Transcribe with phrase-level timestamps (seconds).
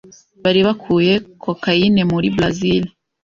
[0.43, 1.13] bari bakuye
[1.43, 2.83] Cocaine muri Brazil